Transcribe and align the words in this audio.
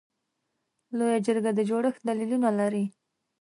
لویه 0.97 1.17
جرګه 1.25 1.51
د 1.55 1.59
جوړښت 1.69 2.01
دلیلونه 2.07 2.49
لري. 2.59 2.85